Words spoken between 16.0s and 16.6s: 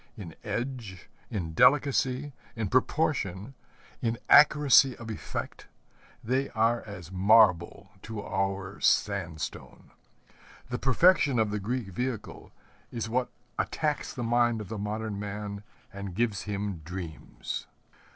gives